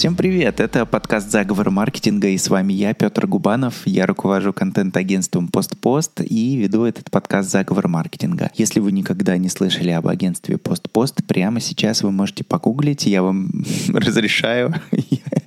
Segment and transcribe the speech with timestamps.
[0.00, 0.60] Всем привет!
[0.60, 3.82] Это подкаст «Заговор маркетинга» и с вами я, Петр Губанов.
[3.84, 8.50] Я руковожу контент-агентством «Постпост» и веду этот подкаст «Заговор маркетинга».
[8.54, 13.50] Если вы никогда не слышали об агентстве «Постпост», прямо сейчас вы можете погуглить, я вам
[13.88, 14.74] разрешаю.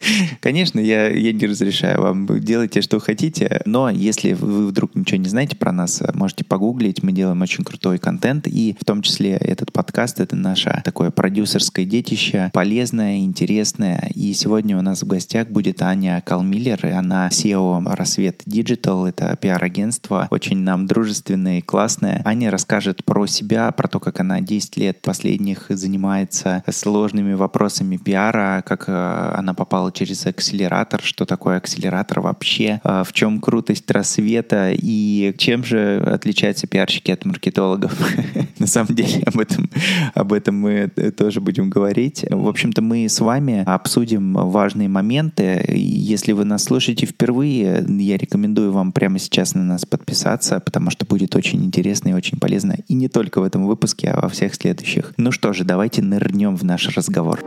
[0.41, 5.29] Конечно, я, я не разрешаю вам, делайте, что хотите, но если вы вдруг ничего не
[5.29, 9.71] знаете про нас, можете погуглить, мы делаем очень крутой контент, и в том числе этот
[9.71, 15.81] подкаст— это наше такое продюсерское детище, полезное, интересное, и сегодня у нас в гостях будет
[15.81, 22.21] Аня Калмиллер, она SEO Рассвет Digital, это пиар-агентство, очень нам дружественное и классное.
[22.25, 28.63] Аня расскажет про себя, про то, как она 10 лет последних занимается сложными вопросами пиара,
[28.65, 34.71] как э, она попала через акселератор, что такое акселератор вообще, э, в чем крутость рассвета
[34.73, 37.93] и чем же отличаются пиарщики от маркетологов.
[38.59, 39.69] На самом деле об этом,
[40.13, 42.25] об этом мы тоже будем говорить.
[42.29, 45.65] В общем-то, мы с вами обсудим важные моменты.
[45.69, 51.05] Если вы нас слушаете впервые, я рекомендую вам прямо сейчас на нас подписаться, потому что
[51.05, 52.77] будет очень интересно и очень полезно.
[52.87, 55.13] И не только в этом выпуске, а во всех следующих.
[55.17, 57.41] Ну что же, давайте нырнем в наш разговор.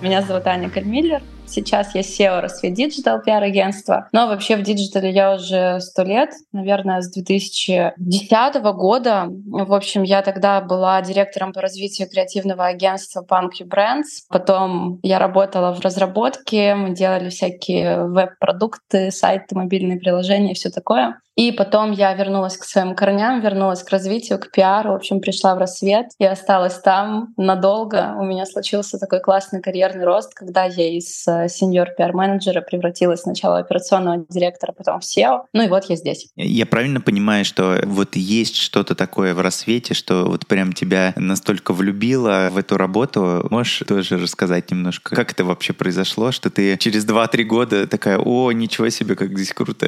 [0.00, 1.22] Меня зовут Аня Кольмиллер.
[1.48, 4.08] Сейчас я CEO Рассвет Digital пиар-агентство.
[4.12, 9.28] Но вообще в диджитале я уже сто лет, наверное, с 2010 года.
[9.28, 14.24] В общем, я тогда была директором по развитию креативного агентства Punk Brands.
[14.28, 21.20] Потом я работала в разработке, мы делали всякие веб-продукты, сайты, мобильные приложения и все такое.
[21.38, 25.54] И потом я вернулась к своим корням, вернулась к развитию, к пиару, в общем, пришла
[25.54, 28.16] в рассвет и осталась там надолго.
[28.18, 33.56] У меня случился такой классный карьерный рост, когда я из э, senior пиар-менеджера превратилась сначала
[33.56, 35.42] в операционного директора, потом в CEO.
[35.52, 36.28] Ну и вот я здесь.
[36.36, 41.72] Я правильно понимаю, что вот есть что-то такое в рассвете, что вот прям тебя настолько
[41.72, 43.46] влюбило в эту работу.
[43.50, 48.52] Можешь тоже рассказать немножко, как это вообще произошло, что ты через 2-3 года такая, о,
[48.52, 49.86] ничего себе, как здесь круто,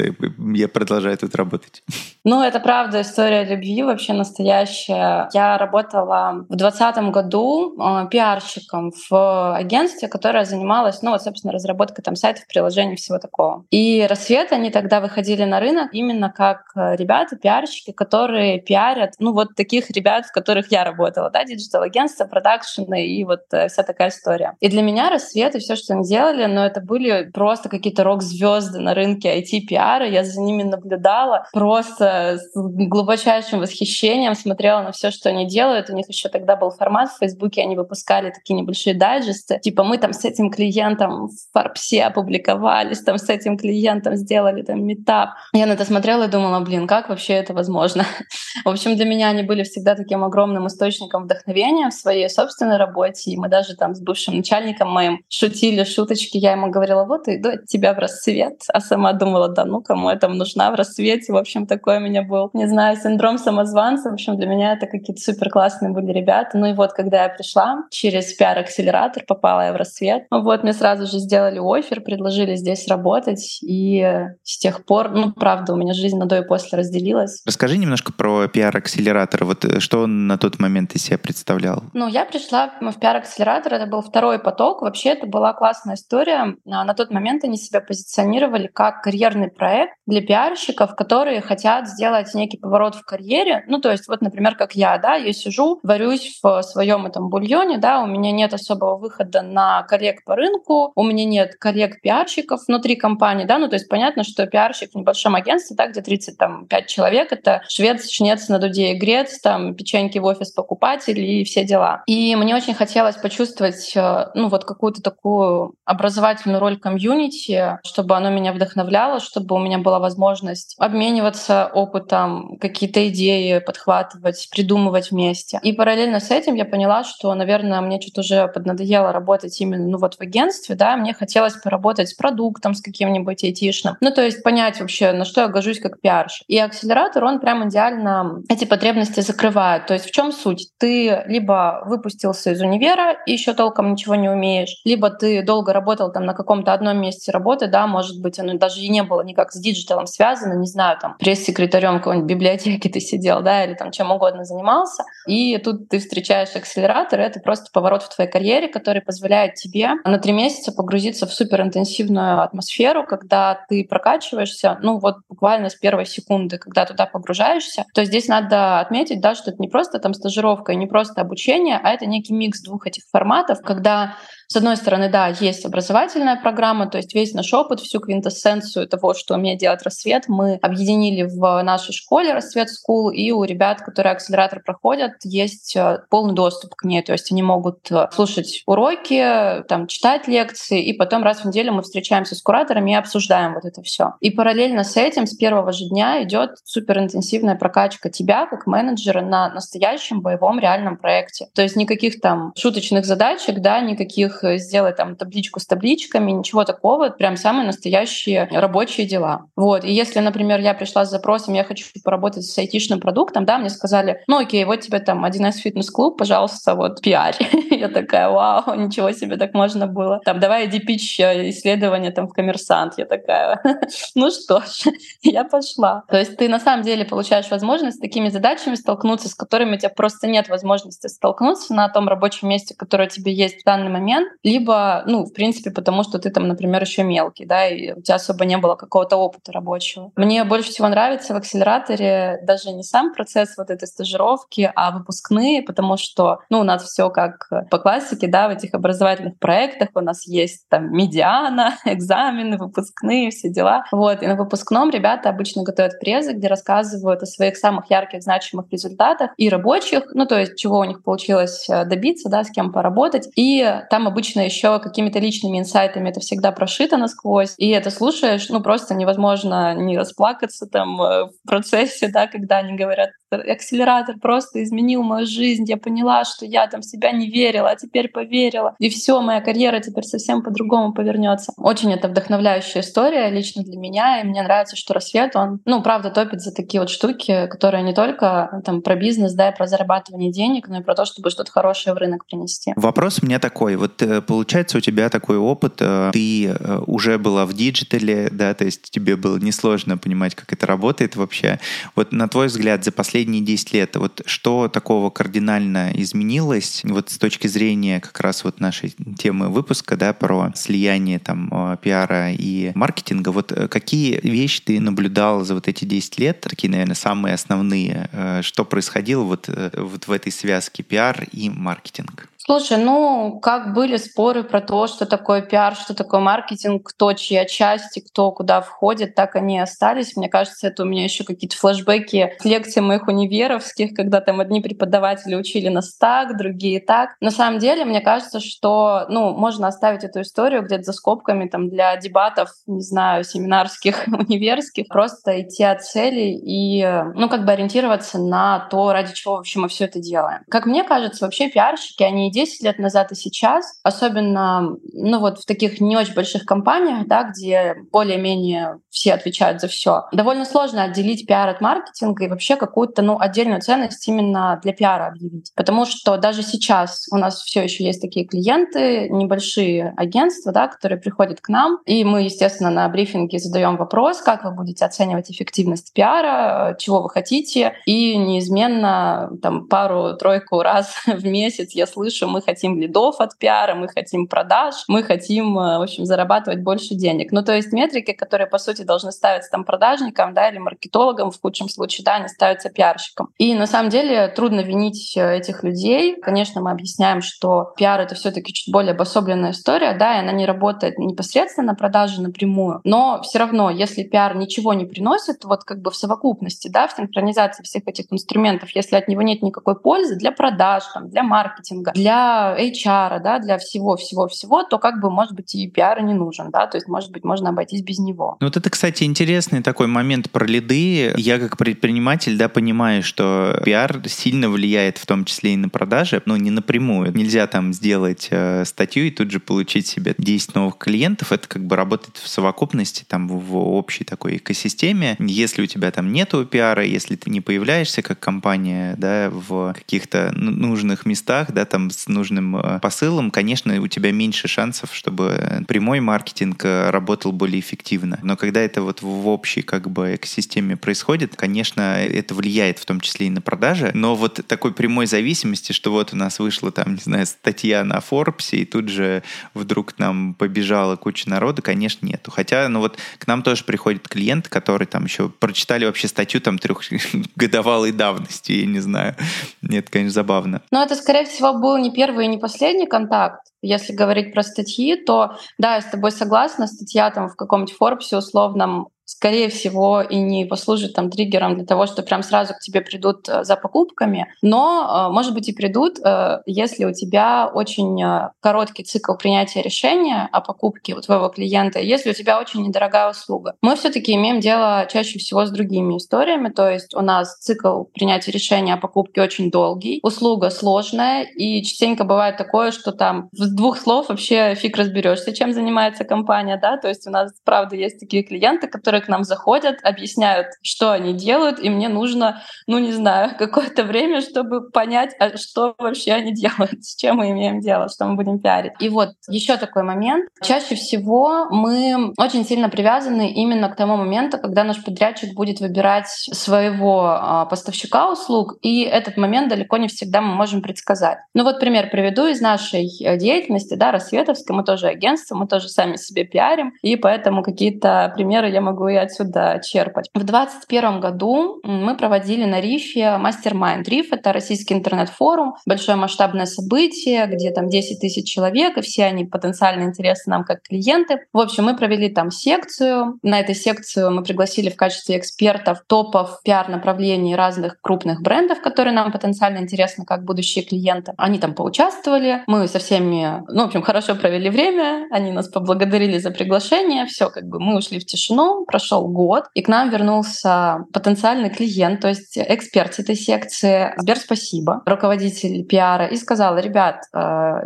[0.55, 1.83] я продолжаю тут работать?
[2.25, 5.29] Ну, это правда история любви вообще настоящая.
[5.33, 12.03] Я работала в 2020 году э, пиарщиком в агентстве, которое занималось, ну, вот, собственно, разработкой
[12.03, 13.65] там сайтов, приложений, всего такого.
[13.71, 19.33] И «Рассвет», они тогда выходили на рынок именно как э, ребята, пиарщики, которые пиарят, ну,
[19.33, 24.11] вот таких ребят, в которых я работала, да, диджитал-агентство, продакшены и вот э, вся такая
[24.11, 24.57] история.
[24.61, 28.79] И для меня «Рассвет» и все, что они делали, ну, это были просто какие-то рок-звезды
[28.79, 35.29] на рынке IT-пиара, я за ними наблюдала, просто с глубочайшим восхищением смотрела на все, что
[35.29, 35.91] они делают.
[35.91, 39.59] У них еще тогда был формат в Фейсбуке, они выпускали такие небольшие дайджесты.
[39.61, 44.85] Типа мы там с этим клиентом в Фарпсе опубликовались, там с этим клиентом сделали там
[44.85, 45.31] метап.
[45.53, 48.05] Я на это смотрела и думала, блин, как вообще это возможно?
[48.65, 53.31] в общем, для меня они были всегда таким огромным источником вдохновения в своей собственной работе.
[53.31, 56.37] И мы даже там с бывшим начальником моим шутили шуточки.
[56.37, 58.63] Я ему говорила, вот иду от тебя в рассвет.
[58.73, 61.33] А сама думала, да ну кому там нужна в рассвете?
[61.33, 64.11] в общем, такой у меня был, не знаю, синдром самозванца.
[64.11, 66.59] В общем, для меня это какие-то супер классные были ребята.
[66.59, 70.27] Ну и вот, когда я пришла через пиар-акселератор, попала я в рассвет.
[70.31, 73.59] Вот, мне сразу же сделали офер, предложили здесь работать.
[73.63, 74.03] И
[74.43, 77.43] с тех пор, ну, правда, у меня жизнь на до и после разделилась.
[77.47, 79.45] Расскажи немножко про пиар-акселератор.
[79.45, 81.85] Вот э, что он на тот момент из себя представлял?
[81.93, 84.83] Ну, я пришла в пиар-акселератор, это был второй поток.
[84.83, 86.57] Вообще, это была классная история.
[86.67, 92.33] А на тот момент они себя позиционировали как карьерный проект для пиарщиков, которые хотят сделать
[92.35, 93.65] некий поворот в карьере.
[93.67, 97.79] Ну, то есть, вот, например, как я, да, я сижу, варюсь в своем этом бульоне,
[97.79, 102.97] да, у меня нет особого выхода на коллег по рынку, у меня нет коллег-пиарщиков внутри
[102.97, 107.33] компании, да, ну, то есть понятно, что пиарщик в небольшом агентстве, да, где 35 человек,
[107.33, 112.03] это швец, шнец на дуде и грец, там, печеньки в офис покупателей и все дела.
[112.07, 118.31] И мне очень хотелось почувствовать, э, ну, вот какую-то такую образовательную роль комьюнити, чтобы оно
[118.31, 125.61] меня вдохновляло, чтобы у меня была возможность обмениваться опытом, какие-то идеи подхватывать, придумывать вместе.
[125.63, 129.99] И параллельно с этим я поняла, что, наверное, мне что-то уже поднадоело работать именно ну,
[129.99, 133.97] вот в агентстве, да, мне хотелось поработать с продуктом, с каким-нибудь айтишным.
[134.01, 136.43] Ну, то есть понять вообще, на что я гожусь как пиарш.
[136.49, 139.87] И акселератор, он прям идеально эти потребности закрывает.
[139.87, 140.69] То есть в чем суть?
[140.79, 146.13] Ты либо выпустился из универа и еще толком ничего не умеешь, либо ты долго работал
[146.13, 149.53] там на каком-то одном месте работы, да, может быть, оно даже и не было никак
[149.53, 154.11] с диджиталом связано, не знаю, там, пресс-секретарем какой-нибудь библиотеки ты сидел, да, или там чем
[154.11, 159.03] угодно занимался, и тут ты встречаешь акселератор, и это просто поворот в твоей карьере, который
[159.03, 165.69] позволяет тебе на три месяца погрузиться в суперинтенсивную атмосферу, когда ты прокачиваешься, ну вот буквально
[165.69, 169.99] с первой секунды, когда туда погружаешься, то здесь надо отметить, да, что это не просто
[169.99, 174.17] там стажировка и не просто обучение, а это некий микс двух этих форматов, когда
[174.53, 179.15] с одной стороны, да, есть образовательная программа, то есть весь наш опыт, всю квинтэссенцию того,
[179.15, 184.13] что умеет делать рассвет, мы объединили в нашей школе рассвет School, и у ребят, которые
[184.13, 187.01] акселератор проходят, есть э, полный доступ к ней.
[187.03, 191.73] То есть они могут э, слушать уроки, там, читать лекции, и потом раз в неделю
[191.73, 194.15] мы встречаемся с кураторами и обсуждаем вот это все.
[194.21, 199.51] И параллельно с этим с первого же дня идет суперинтенсивная прокачка тебя как менеджера на
[199.51, 201.49] настоящем боевом реальном проекте.
[201.55, 206.31] То есть никаких там шуточных задачек, да, никаких их э, сделать там табличку с табличками,
[206.31, 209.47] ничего такого, прям самые настоящие рабочие дела.
[209.57, 209.85] Вот.
[209.85, 213.71] И если, например, я пришла с запросом, я хочу поработать с айтишным продуктом, да, мне
[213.71, 217.37] сказали, ну окей, вот тебе там 1С фитнес-клуб, пожалуйста, вот пиарь.
[217.71, 220.21] я такая, вау, ничего себе, так можно было.
[220.25, 222.95] Там, давай э, исследование там в коммерсант.
[222.99, 223.61] Я такая,
[224.15, 224.93] ну что ж,
[225.23, 226.05] я пошла.
[226.09, 229.79] То есть ты на самом деле получаешь возможность с такими задачами столкнуться, с которыми у
[229.79, 234.29] тебя просто нет возможности столкнуться на том рабочем месте, которое тебе есть в данный момент,
[234.43, 238.17] либо, ну, в принципе, потому что ты там, например, еще мелкий, да, и у тебя
[238.17, 240.13] особо не было какого-то опыта рабочего.
[240.17, 245.63] Мне больше всего нравится в акселераторе даже не сам процесс вот этой стажировки, а выпускные,
[245.63, 250.01] потому что, ну, у нас все как по классике, да, в этих образовательных проектах у
[250.01, 253.85] нас есть там медиана, экзамены, выпускные, все дела.
[253.93, 258.67] Вот, и на выпускном ребята обычно готовят презы, где рассказывают о своих самых ярких, значимых
[258.71, 262.73] результатах и рабочих, ну, то есть чего у них получилось э, добиться, да, с кем
[262.73, 263.29] поработать.
[263.37, 268.49] И там обычно обычно еще какими-то личными инсайтами это всегда прошито насквозь, и это слушаешь,
[268.49, 274.63] ну просто невозможно не расплакаться там э, в процессе, да, когда они говорят, акселератор просто
[274.63, 278.75] изменил мою жизнь, я поняла, что я там в себя не верила, а теперь поверила,
[278.79, 281.53] и все, моя карьера теперь совсем по-другому повернется.
[281.57, 286.11] Очень это вдохновляющая история лично для меня, и мне нравится, что рассвет, он, ну, правда,
[286.11, 290.33] топит за такие вот штуки, которые не только там про бизнес, да, и про зарабатывание
[290.33, 292.73] денег, но и про то, чтобы что-то хорошее в рынок принести.
[292.77, 297.19] Вопрос у меня такой, вот э, получается у тебя такой опыт, э, ты э, уже
[297.19, 301.59] была в диджитале, да, то есть тебе было несложно понимать, как это работает вообще.
[301.97, 307.19] Вот на твой взгляд, за последние 10 лет, вот что такого кардинально изменилось вот с
[307.19, 312.73] точки зрения как раз вот нашей темы выпуска, да, про слияние там э, пиара и
[312.75, 317.35] маркетинга, вот э, какие вещи ты наблюдал за вот эти 10 лет, такие, наверное, самые
[317.35, 322.30] основные, э, что происходило вот, вот в этой связке пиар и маркетинг?
[322.43, 327.45] Слушай, ну, как были споры про то, что такое пиар, что такое маркетинг, кто чья
[327.45, 330.17] часть, кто куда входит, так они и остались.
[330.17, 334.63] Мне кажется, это у меня еще какие-то флешбеки с лекций моих универовских, когда там одни
[334.63, 337.11] преподаватели учили нас так, другие так.
[337.21, 341.69] На самом деле, мне кажется, что, ну, можно оставить эту историю где-то за скобками там
[341.69, 348.19] для дебатов, не знаю, семинарских, универских, просто идти от цели и, ну, как бы ориентироваться
[348.19, 350.41] на то, ради чего вообще мы все это делаем.
[350.49, 355.47] Как мне кажется, вообще пиарщики, они 10 лет назад и сейчас, особенно ну вот в
[355.47, 361.27] таких не очень больших компаниях, да, где более-менее все отвечают за все, довольно сложно отделить
[361.27, 365.53] пиар от маркетинга и вообще какую-то ну, отдельную ценность именно для пиара объявить.
[365.55, 371.01] Потому что даже сейчас у нас все еще есть такие клиенты, небольшие агентства, да, которые
[371.01, 375.93] приходят к нам, и мы, естественно, на брифинге задаем вопрос, как вы будете оценивать эффективность
[375.93, 382.81] пиара, чего вы хотите, и неизменно там пару-тройку раз в месяц я слышу, мы хотим
[382.81, 387.33] лидов от пиара, мы хотим продаж, мы хотим, э, в общем, зарабатывать больше денег.
[387.33, 391.41] Ну, то есть метрики, которые, по сути, должны ставиться там продажникам, да, или маркетологам, в
[391.41, 393.31] худшем случае, да, они ставятся пиарщикам.
[393.39, 396.21] И на самом деле трудно винить э, этих людей.
[396.21, 400.33] Конечно, мы объясняем, что пиар— это все таки чуть более обособленная история, да, и она
[400.33, 405.65] не работает непосредственно на продаже напрямую, но все равно, если пиар ничего не приносит, вот
[405.65, 409.79] как бы в совокупности, да, в синхронизации всех этих инструментов, если от него нет никакой
[409.79, 415.11] пользы для продаж, там, для маркетинга, для для HR, да, для всего-всего-всего, то как бы,
[415.11, 418.37] может быть, и пиар не нужен, да, то есть, может быть, можно обойтись без него.
[418.41, 421.15] Ну, вот это, кстати, интересный такой момент про лиды.
[421.17, 426.21] Я как предприниматель, да, понимаю, что пиар сильно влияет в том числе и на продажи,
[426.27, 427.13] но не напрямую.
[427.15, 431.33] Нельзя там сделать э, статью и тут же получить себе 10 новых клиентов.
[431.33, 435.17] Это как бы работает в совокупности, там, в общей такой экосистеме.
[435.21, 440.33] Если у тебя там нету пиара, если ты не появляешься как компания, да, в каких-то
[440.35, 446.01] нужных местах, да, там с нужным э, посылом, конечно, у тебя меньше шансов, чтобы прямой
[446.01, 448.19] маркетинг э, работал более эффективно.
[448.23, 453.01] Но когда это вот в общей как бы экосистеме происходит, конечно, это влияет в том
[453.01, 456.95] числе и на продажи, но вот такой прямой зависимости, что вот у нас вышла там,
[456.95, 462.31] не знаю, статья на Форбсе, и тут же вдруг нам побежала куча народа, конечно, нету.
[462.31, 466.59] Хотя, ну вот к нам тоже приходят клиенты, которые там еще прочитали вообще статью там
[466.59, 469.17] трехгодовалой давности, я не знаю.
[469.61, 470.63] Нет, конечно, забавно.
[470.71, 473.41] Но это, скорее всего, был не первый и не последний контакт.
[473.63, 478.17] Если говорить про статьи, то да, я с тобой согласна, статья там в каком-нибудь Форбсе
[478.17, 482.81] условном скорее всего, и не послужит там триггером для того, что прям сразу к тебе
[482.81, 488.01] придут э, за покупками, но, э, может быть, и придут, э, если у тебя очень
[488.41, 493.57] короткий цикл принятия решения о покупке у твоего клиента, если у тебя очень недорогая услуга.
[493.63, 497.85] Мы все таки имеем дело чаще всего с другими историями, то есть у нас цикл
[497.93, 503.51] принятия решения о покупке очень долгий, услуга сложная, и частенько бывает такое, что там с
[503.51, 507.99] двух слов вообще фиг разберешься, чем занимается компания, да, то есть у нас, правда, есть
[507.99, 512.79] такие клиенты, которые которые к нам заходят, объясняют, что они делают, и мне нужно, ну
[512.79, 517.61] не знаю, какое-то время, чтобы понять, а что вообще они делают, с чем мы имеем
[517.61, 518.73] дело, что мы будем пиарить.
[518.81, 520.29] И вот еще такой момент.
[520.43, 526.09] Чаще всего мы очень сильно привязаны именно к тому моменту, когда наш подрядчик будет выбирать
[526.09, 531.19] своего а, поставщика услуг, и этот момент далеко не всегда мы можем предсказать.
[531.35, 535.69] Ну вот пример приведу из нашей э, деятельности, да, Рассветовской, мы тоже агентство, мы тоже
[535.69, 540.09] сами себе пиарим, и поэтому какие-то примеры я могу и отсюда черпать.
[540.15, 543.89] В 2021 году мы проводили на Рифе мастер-майнд.
[543.89, 549.25] Риф— это российский интернет-форум, большое масштабное событие, где там 10 тысяч человек, и все они
[549.25, 551.21] потенциально интересны нам как клиенты.
[551.33, 553.19] В общем, мы провели там секцию.
[553.23, 559.13] На этой секцию мы пригласили в качестве экспертов топов пиар-направлений разных крупных брендов, которые нам
[559.13, 561.15] потенциально интересны как будущие клиенты.
[561.17, 566.19] Они там поучаствовали, мы со всеми, ну, в общем, хорошо провели время, они нас поблагодарили
[566.19, 570.85] за приглашение, все, как бы мы ушли в тишину, прошел год, и к нам вернулся
[570.93, 577.19] потенциальный клиент, то есть эксперт этой секции, Сбер спасибо, руководитель пиара, и сказала, ребят, э,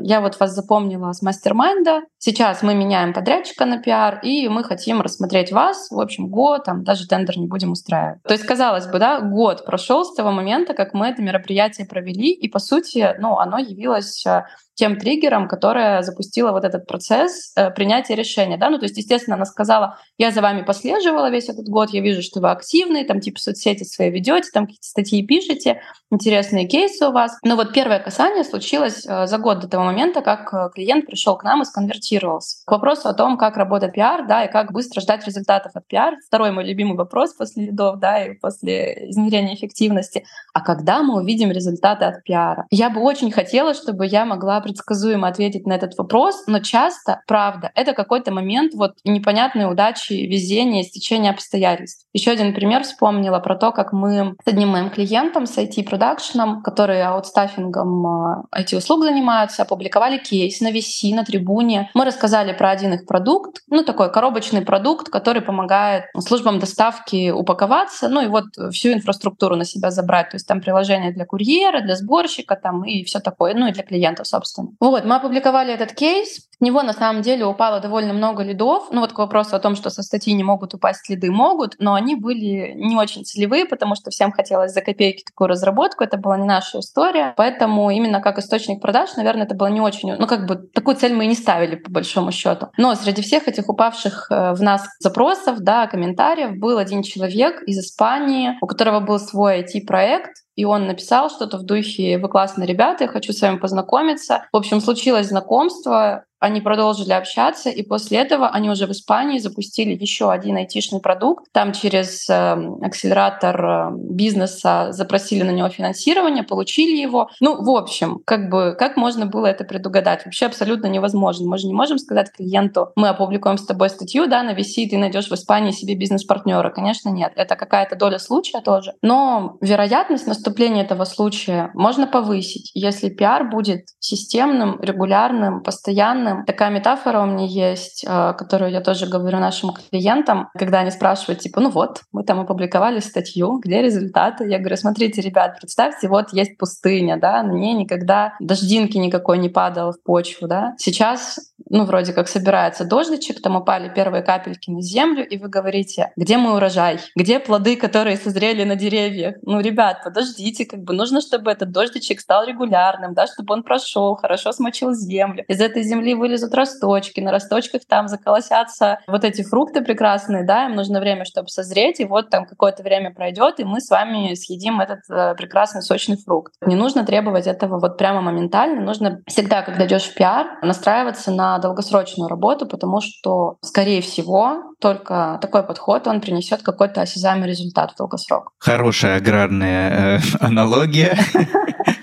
[0.03, 5.01] я вот вас запомнила с мастер-майнда, сейчас мы меняем подрядчика на пиар, и мы хотим
[5.01, 8.23] рассмотреть вас, в общем, год, там даже тендер не будем устраивать.
[8.25, 12.33] То есть, казалось бы, да, год прошел с того момента, как мы это мероприятие провели,
[12.33, 14.45] и, по сути, ну, оно явилось э,
[14.75, 18.57] тем триггером, которое запустило вот этот процесс э, принятия решения.
[18.57, 18.71] Да?
[18.71, 22.23] Ну, то есть, естественно, она сказала, я за вами послеживала весь этот год, я вижу,
[22.23, 27.13] что вы активны, там типа соцсети свои ведете, там какие-то статьи пишете, интересные кейсы у
[27.13, 27.39] вас.
[27.45, 31.37] Но вот первое касание случилось э, за год до того момента, как э, клиент пришел
[31.37, 32.65] к нам и сконвертировался.
[32.67, 36.17] К вопросу о том, как работает пиар, да, и как быстро ждать результатов от пиар.
[36.27, 40.25] Второй мой любимый вопрос после лидов, да, и после измерения эффективности.
[40.53, 42.67] А когда мы увидим результаты от пиара?
[42.71, 47.71] Я бы очень хотела, чтобы я могла предсказуемо ответить на этот вопрос, но часто, правда,
[47.75, 52.07] это какой-то момент вот непонятной удачи, везения, стечения обстоятельств.
[52.13, 57.05] Еще один пример вспомнила про то, как мы с одним моим клиентом, с IT-продакшеном, которые
[57.05, 61.91] аутстаффингом IT-услуг э, занимаются, опубликовали кейс на VC, на трибуне.
[61.95, 68.09] Мы рассказали про один их продукт, ну такой коробочный продукт, который помогает службам доставки упаковаться,
[68.09, 70.31] ну и вот всю инфраструктуру на себя забрать.
[70.31, 73.83] То есть там приложение для курьера, для сборщика там и все такое, ну и для
[73.83, 74.77] клиентов, собственно собственно.
[74.81, 76.49] Вот, мы опубликовали этот кейс.
[76.57, 78.89] С него на самом деле упало довольно много лидов.
[78.91, 81.95] Ну вот к вопросу о том, что со статьи не могут упасть лиды, могут, но
[81.95, 86.05] они были не очень целевые, потому что всем хотелось за копейки такую разработку.
[86.05, 87.35] Это была не наша история.
[87.37, 90.15] Поэтому именно как источник продаж, наверное, это было не очень...
[90.15, 92.69] Ну как бы такую цель мы и не ставили по большому счету.
[92.77, 97.79] Но среди всех этих упавших э, в нас запросов, да, комментариев был один человек из
[97.79, 103.05] Испании, у которого был свой IT-проект, и он написал что-то в духе «Вы классные ребята,
[103.05, 104.47] я хочу с вами познакомиться».
[104.53, 109.95] В общем, случилось знакомство, они продолжили общаться, и после этого они уже в Испании запустили
[109.95, 111.47] еще один айтишный продукт.
[111.53, 117.31] Там через эм, акселератор э, бизнеса запросили на него финансирование, получили его.
[117.41, 120.27] Ну, в общем, как бы как можно было это предугадать?
[120.27, 121.49] Вообще абсолютно невозможно.
[121.49, 124.99] Мы же не можем сказать клиенту, мы опубликуем с тобой статью, да, на VC, ты
[124.99, 126.69] найдешь в Испании себе бизнес-партнера.
[126.71, 127.33] Конечно, нет.
[127.37, 128.93] Это какая-то доля случая тоже.
[129.01, 137.21] Но вероятность наступления этого случая можно повысить, если пиар будет системным, регулярным, постоянным, Такая метафора
[137.21, 141.71] у меня есть, э, которую я тоже говорю нашим клиентам, когда они спрашивают, типа, ну
[141.71, 144.49] вот, мы там опубликовали статью, где результаты?
[144.49, 149.49] Я говорю, смотрите, ребят, представьте, вот есть пустыня, да, на ней никогда дождинки никакой не
[149.49, 150.75] падало в почву, да.
[150.79, 151.39] Сейчас
[151.75, 156.39] ну, вроде как собирается дождичек, там упали первые капельки на землю, и вы говорите, где
[156.39, 157.01] мой урожай?
[157.17, 159.35] Где плоды, которые созрели на деревьях?
[159.43, 164.15] Ну, ребят, подождите, как бы нужно, чтобы этот дождичек стал регулярным, да, чтобы он прошел,
[164.15, 165.45] хорошо смочил землю.
[165.49, 170.77] Из этой земли вылезут росточки, на росточках там заколосятся вот эти фрукты прекрасные, да, им
[170.77, 174.81] нужно время, чтобы созреть, и вот там какое-то время пройдет, и мы с вами съедим
[174.81, 176.55] этот э, прекрасный сочный фрукт.
[176.65, 181.64] Не нужно требовать этого вот прямо моментально, нужно всегда, когда идешь в пиар, настраиваться на
[181.65, 187.97] долгосрочную работу, потому что, скорее всего, только такой подход, он принесет какой-то осязаемый результат в
[187.97, 188.51] долгосрок.
[188.59, 191.19] Хорошая аграрная э, аналогия.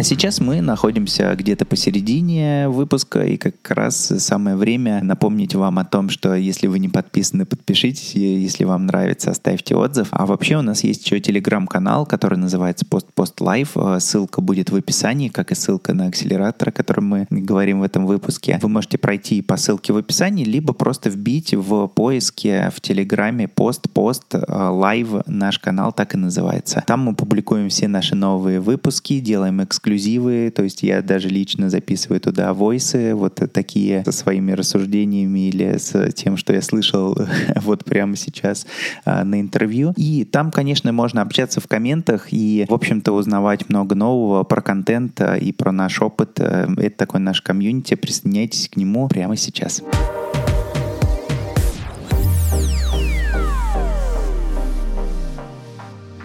[0.00, 5.84] А сейчас мы находимся где-то посередине выпуска, и как раз самое время напомнить вам о
[5.84, 10.08] том, что если вы не подписаны, подпишитесь, если вам нравится, оставьте отзыв.
[10.12, 14.00] А вообще у нас есть еще телеграм-канал, который называется Post Post Live.
[14.00, 18.06] Ссылка будет в описании, как и ссылка на акселератор, о котором мы говорим в этом
[18.06, 18.58] выпуске.
[18.62, 23.90] Вы можете пройти по ссылке в описании, либо просто вбить в поиске в Телеграме Post
[23.90, 26.82] Post Live наш канал так и называется.
[26.86, 31.68] Там мы публикуем все наши новые выпуски, делаем эксклюзивные эксклюзивы, то есть я даже лично
[31.70, 37.16] записываю туда войсы, вот такие со своими рассуждениями или с тем, что я слышал
[37.56, 38.66] вот прямо сейчас
[39.04, 39.92] а, на интервью.
[39.96, 45.20] И там, конечно, можно общаться в комментах и, в общем-то, узнавать много нового про контент
[45.40, 46.38] и про наш опыт.
[46.38, 47.94] Э, это такой наш комьюнити.
[47.94, 49.50] Присоединяйтесь к нему прямо сейчас.
[49.50, 49.82] Сейчас.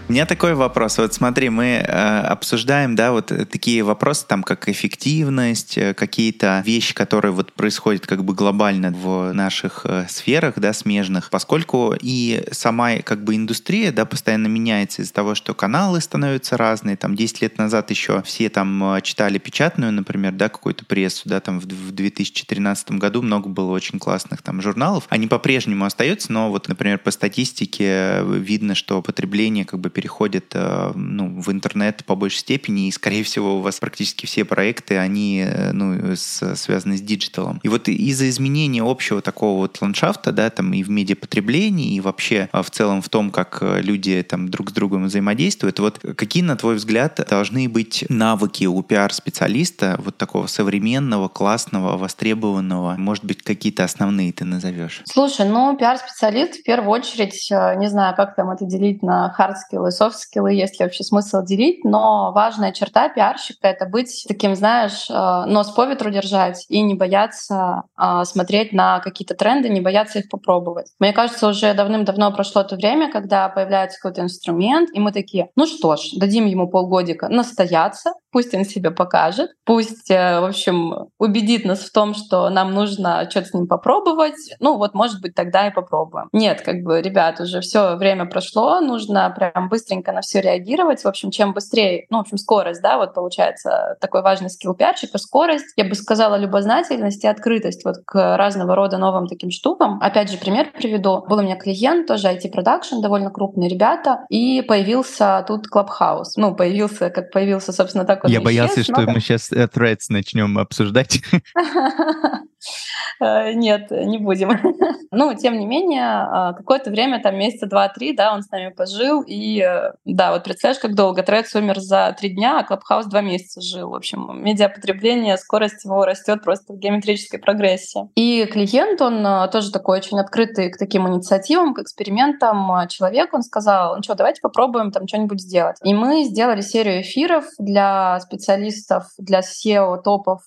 [0.08, 1.00] У меня такой вопрос.
[1.00, 6.94] Вот смотри, мы э, обсуждаем, да, вот такие вопросы, там, как эффективность, э, какие-то вещи,
[6.94, 12.98] которые вот происходят как бы глобально в наших э, сферах, да, смежных, поскольку и сама
[12.98, 16.98] как бы индустрия, да, постоянно меняется из-за того, что каналы становятся разные.
[16.98, 21.40] Там 10 лет назад еще все там э, читали печатную, например, да, какую-то прессу, да,
[21.40, 25.06] там в, в 2013 году много было очень классных там журналов.
[25.10, 30.52] Они по-прежнему остаются, но вот, например, по статистике э, видно, что потребление как бы переходит
[30.54, 34.98] э, ну, в интернет по большей степени, и, скорее всего, у вас практически все проекты,
[34.98, 37.62] они э, ну, с, связаны с диджиталом.
[37.64, 42.50] И вот из-за изменения общего такого вот ландшафта, да, там и в медиапотреблении, и вообще
[42.52, 46.44] а, в целом в том, как э, люди там друг с другом взаимодействуют, вот какие,
[46.44, 53.42] на твой взгляд, должны быть навыки у пиар-специалиста, вот такого современного, классного, востребованного, может быть,
[53.44, 55.04] какие-то основные ты назовешь?
[55.06, 59.56] Слушай, ну, пиар-специалист в первую очередь, не знаю, как там это делить на hard
[59.86, 65.10] скиллы, софт-скиллы, есть ли вообще смысл делить, но важная черта пиарщика— это быть таким, знаешь,
[65.10, 70.20] э, нос по ветру держать и не бояться э, смотреть на какие-то тренды, не бояться
[70.20, 70.88] их попробовать.
[71.00, 75.66] Мне кажется, уже давным-давно прошло то время, когда появляется какой-то инструмент, и мы такие, ну
[75.66, 81.64] что ж, дадим ему полгодика настояться, пусть он себя покажет, пусть, э, в общем, убедит
[81.64, 85.70] нас в том, что нам нужно что-то с ним попробовать, ну вот, может быть, тогда
[85.70, 86.28] и попробуем.
[86.34, 91.06] Нет, как бы, ребят, уже все время прошло, нужно прям быстренько на все реагировать.
[91.06, 95.18] В общем, чем быстрее, ну, в общем, скорость, да, вот получается такой важный скилл пиарщика,
[95.18, 99.98] скорость, я бы сказала, любознательность и открытость вот к разного рода новым таким штукам.
[100.02, 101.24] Опять же, пример приведу.
[101.30, 106.34] Был у меня клиент, тоже IT-продакшн, довольно крупные ребята, и появился тут Clubhouse.
[106.36, 108.25] Ну, появился, как появился, собственно, так.
[108.28, 109.12] Я боялся, исчез, что но...
[109.12, 111.22] мы сейчас э, Threads начнем обсуждать.
[113.20, 114.52] Э, нет, не будем.
[115.12, 119.24] Ну, тем не менее, а, какое-то время, там месяца два-три, да, он с нами пожил,
[119.26, 123.22] и э, да, вот представляешь, как долго Threads умер за три дня, а Clubhouse два
[123.22, 123.92] месяца жил.
[123.92, 128.10] В общем, медиапотребление, скорость его растет просто в геометрической прогрессии.
[128.16, 133.44] И клиент, он э, тоже такой очень открытый к таким инициативам, к экспериментам человек, он
[133.44, 135.78] сказал, ну что, давайте попробуем там что-нибудь сделать.
[135.82, 140.42] И мы сделали серию эфиров для специалистов, для SEO-топов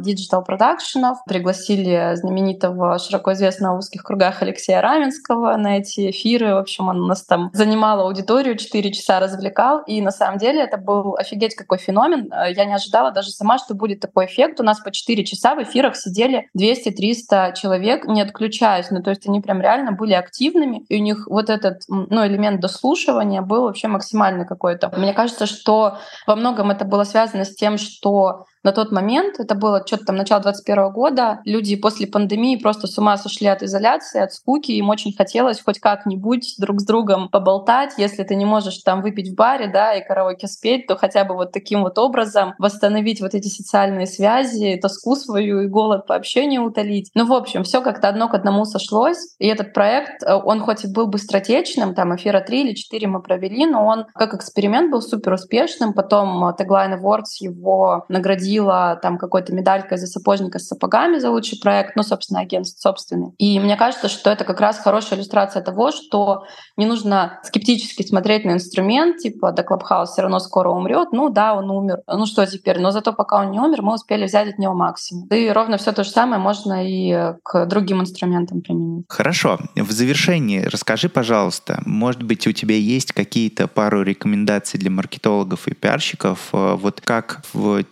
[0.00, 6.54] digital-продакшенов, пригласили знаменитого, широко известного в узких кругах Алексея Раменского на эти эфиры.
[6.54, 9.82] В общем, он нас там занимал аудиторию, 4 часа развлекал.
[9.86, 12.32] И на самом деле это был офигеть какой феномен.
[12.32, 14.60] Э, я не ожидала даже сама, что будет такой эффект.
[14.60, 18.90] У нас по 4 часа в эфирах сидели 200-300 человек, не отключаясь.
[18.90, 20.84] Ну, то есть они прям реально были активными.
[20.88, 24.92] И у них вот этот ну, элемент дослушивания был вообще максимальный какой-то.
[24.96, 29.54] Мне кажется, что во многом это было связано с тем, что на тот момент, это
[29.54, 34.20] было что-то там начало 21 года, люди после пандемии просто с ума сошли от изоляции,
[34.20, 38.78] от скуки, им очень хотелось хоть как-нибудь друг с другом поболтать, если ты не можешь
[38.78, 42.54] там выпить в баре, да, и караоке спеть, то хотя бы вот таким вот образом
[42.58, 47.10] восстановить вот эти социальные связи, тоску свою и голод по общению утолить.
[47.14, 50.84] Ну, в общем, все как-то одно к одному сошлось, и этот проект, э, он хоть
[50.84, 55.00] и был быстротечным, там эфира 3 или 4 мы провели, но он как эксперимент был
[55.00, 58.04] супер успешным, потом Tagline Awards его
[58.50, 63.32] наградила там какой-то медалькой за сапожника с сапогами за лучший проект, ну, собственно, агентство собственный.
[63.38, 66.44] И мне кажется, что это как раз хорошая иллюстрация того, что
[66.76, 71.54] не нужно скептически смотреть на инструмент, типа, да, Клабхаус все равно скоро умрет, ну да,
[71.54, 74.58] он умер, ну что теперь, но зато пока он не умер, мы успели взять от
[74.58, 75.28] него максимум.
[75.28, 79.04] И ровно все то же самое можно и к другим инструментам применить.
[79.08, 79.58] Хорошо.
[79.76, 85.74] В завершении расскажи, пожалуйста, может быть, у тебя есть какие-то пару рекомендаций для маркетологов и
[85.74, 87.82] пиарщиков, э, вот как в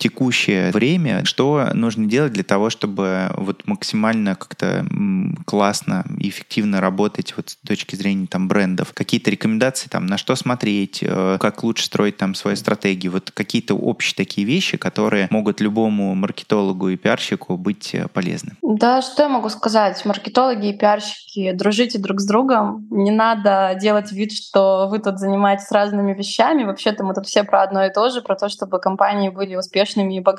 [0.48, 4.84] текущее время, что нужно делать для того, чтобы вот максимально как-то
[5.44, 8.92] классно и эффективно работать вот с точки зрения там брендов?
[8.94, 13.08] Какие-то рекомендации там, на что смотреть, э, как лучше строить там свои стратегии?
[13.08, 18.52] Вот какие-то общие такие вещи, которые могут любому маркетологу и пиарщику быть э, полезны?
[18.62, 20.04] Да, что я могу сказать?
[20.04, 22.86] Маркетологи и пиарщики, дружите друг с другом.
[22.90, 26.64] Не надо делать вид, что вы тут занимаетесь разными вещами.
[26.64, 30.16] Вообще-то мы тут все про одно и то же, про то, чтобы компании были успешными
[30.16, 30.37] и богатыми.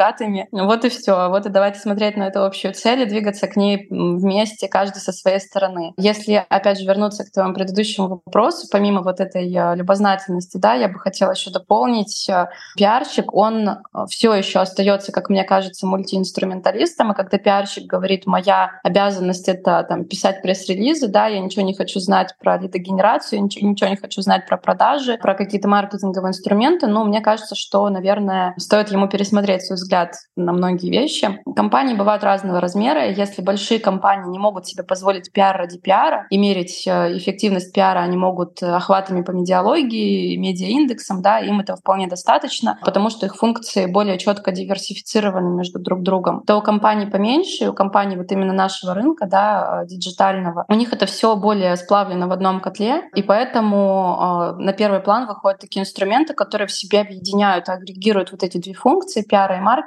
[0.52, 1.30] Вот и все.
[1.30, 5.12] Вот и давайте смотреть на эту общую цель и двигаться к ней вместе, каждый со
[5.12, 5.94] своей стороны.
[5.98, 10.88] Если, опять же, вернуться к твоему предыдущему вопросу, помимо вот этой э, любознательности, да, я
[10.88, 12.28] бы хотела еще дополнить.
[12.30, 13.76] Э, пиарщик, он э,
[14.10, 20.06] все еще остается, как мне кажется, мультиинструменталистом, и когда пиарщик говорит, моя обязанность это там,
[20.06, 24.48] писать пресс-релизы, да, я ничего не хочу знать про лидогенерацию, ничего, ничего не хочу знать
[24.48, 29.76] про продажи, про какие-то маркетинговые инструменты, но мне кажется, что, наверное, стоит ему пересмотреть свой
[29.76, 29.89] взгляд
[30.36, 31.40] на многие вещи.
[31.56, 36.38] Компании бывают разного размера, если большие компании не могут себе позволить пиар ради пиара и
[36.38, 42.80] мерить э, эффективность пиара, они могут охватами по медиалогии, медиаиндексам, да, им этого вполне достаточно,
[42.84, 46.44] потому что их функции более четко диверсифицированы между друг другом.
[46.46, 50.94] То у компаний поменьше, у компаний вот именно нашего рынка, да, э, диджитального, у них
[50.94, 55.82] это все более сплавлено в одном котле, и поэтому э, на первый план выходят такие
[55.82, 59.79] инструменты, которые в себе объединяют, агрегируют вот эти две функции пиара и маркетинга,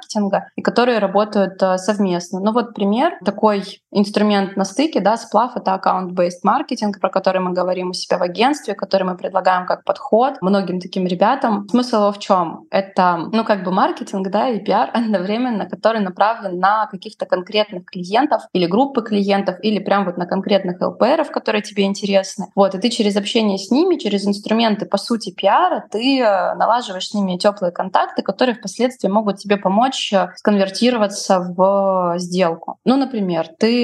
[0.55, 2.39] и которые работают э, совместно.
[2.39, 7.53] Ну вот пример, такой инструмент на стыке, да, сплав— это аккаунт-based маркетинг, про который мы
[7.53, 11.67] говорим у себя в агентстве, который мы предлагаем как подход многим таким ребятам.
[11.69, 12.65] Смысл его в чем?
[12.71, 18.43] Это, ну, как бы маркетинг, да, и пиар одновременно, который направлен на каких-то конкретных клиентов
[18.53, 22.47] или группы клиентов, или прям вот на конкретных ЛПРов, которые тебе интересны.
[22.55, 27.09] Вот, и ты через общение с ними, через инструменты, по сути, пиара, ты э, налаживаешь
[27.09, 32.77] с ними теплые контакты, которые впоследствии могут тебе помочь э, сконвертироваться в сделку.
[32.85, 33.82] Ну, например, ты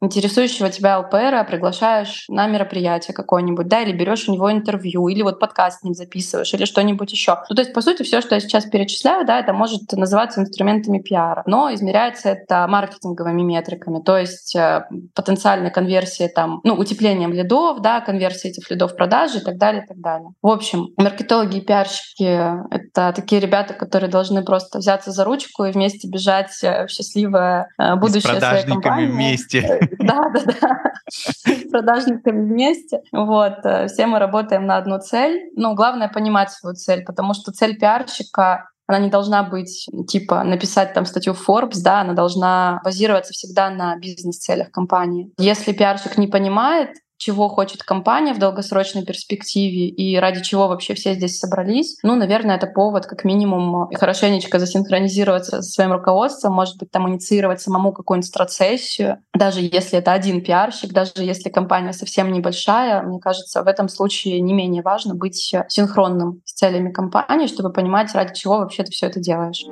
[0.00, 5.38] интересующего тебя ЛПРа приглашаешь на мероприятие какое-нибудь, да, или берешь у него интервью, или вот
[5.40, 7.38] подкаст с ним записываешь, или что-нибудь еще.
[7.48, 10.98] Ну, то есть, по сути, все, что я сейчас перечисляю, да, это может называться инструментами
[10.98, 17.80] пиара, но измеряется это маркетинговыми метриками, то есть э, потенциальной конверсии там, ну, утеплением лидов,
[17.80, 20.30] да, конверсии этих лидов в продажи и так далее, и так далее.
[20.42, 22.24] В общем, маркетологи и пиарщики—
[22.70, 27.94] это такие ребята, которые должны просто взяться за ручку и вместе бежать в счастливое э,
[27.96, 29.35] будущее своей компании.
[29.36, 29.60] Вместе.
[29.60, 30.92] Э, да, да, да.
[31.10, 33.00] С продажниками вместе.
[33.12, 33.58] Вот.
[33.88, 35.50] Все мы работаем на одну цель.
[35.54, 40.94] Ну, главное понимать свою цель, потому что цель пиарщика она не должна быть типа написать
[40.94, 45.32] там статью Forbes, да, она должна базироваться всегда на бизнес-целях компании.
[45.38, 51.14] Если пиарщик не понимает, чего хочет компания в долгосрочной перспективе и ради чего вообще все
[51.14, 56.90] здесь собрались, ну, наверное, это повод как минимум хорошенечко засинхронизироваться со своим руководством, может быть,
[56.90, 63.02] там инициировать самому какую-нибудь стратсессию, даже если это один пиарщик, даже если компания совсем небольшая,
[63.02, 68.14] мне кажется, в этом случае не менее важно быть синхронным с целями компании, чтобы понимать,
[68.14, 69.64] ради чего вообще ты все это делаешь.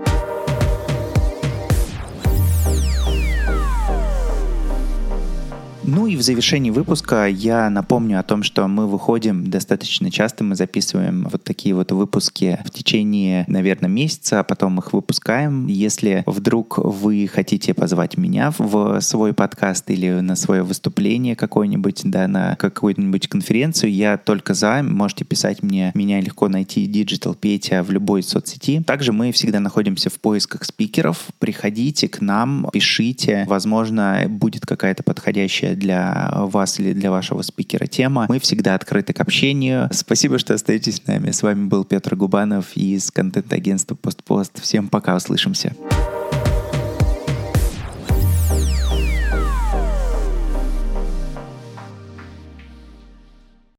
[5.86, 10.56] Ну и в завершении выпуска я напомню о том, что мы выходим достаточно часто, мы
[10.56, 15.66] записываем вот такие вот выпуски в течение, наверное, месяца, а потом их выпускаем.
[15.66, 22.28] Если вдруг вы хотите позвать меня в свой подкаст или на свое выступление какое-нибудь, да,
[22.28, 24.82] на какую-нибудь конференцию, я только за.
[24.82, 28.82] Можете писать мне, меня легко найти Digital Петя в любой соцсети.
[28.86, 31.26] Также мы всегда находимся в поисках спикеров.
[31.38, 33.44] Приходите к нам, пишите.
[33.46, 38.26] Возможно, будет какая-то подходящая для вас или для вашего спикера тема.
[38.28, 39.88] Мы всегда открыты к общению.
[39.92, 41.30] Спасибо, что остаетесь с нами.
[41.30, 44.60] С вами был Петр Губанов из контент-агентства «Постпост».
[44.60, 45.74] Всем пока, услышимся.